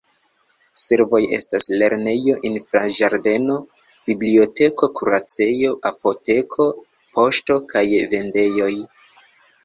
Servoj 0.83 1.17
estas 1.35 1.65
lernejo, 1.81 2.37
infanĝardeno, 2.49 3.57
biblioteko, 4.11 4.89
kuracejo, 4.99 5.73
apoteko, 5.89 6.67
poŝto 7.19 7.59
kaj 7.75 7.85
vendejoj. 8.15 8.71